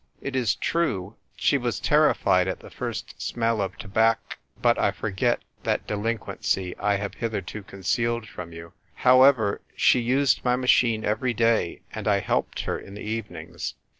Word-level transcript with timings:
It 0.19 0.35
is 0.35 0.55
true, 0.55 1.15
she 1.35 1.59
was 1.59 1.79
terrified 1.79 2.47
at 2.47 2.61
the 2.61 2.71
first 2.71 3.21
smell 3.21 3.61
of 3.61 3.77
tobac 3.77 4.39
But 4.59 4.79
I 4.79 4.89
forget; 4.89 5.41
that 5.61 5.85
delinquency 5.85 6.75
I 6.79 6.95
have 6.95 7.13
hitherto 7.13 7.61
concealed 7.61 8.27
from 8.27 8.51
you. 8.51 8.73
How 8.95 9.21
ever, 9.21 9.61
she 9.75 9.99
used 9.99 10.43
my 10.43 10.55
machine 10.55 11.05
every 11.05 11.35
day, 11.35 11.81
and 11.93 12.07
I 12.07 12.19
helped 12.19 12.61
her 12.61 12.79
in 12.79 12.95
the 12.95 13.03
evenings. 13.03 13.75